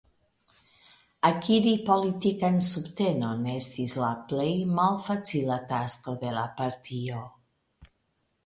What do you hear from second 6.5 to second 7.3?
partio.